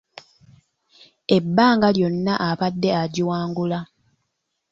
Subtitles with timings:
[1.37, 3.79] Ebbanga lyonna abadde agiwangula.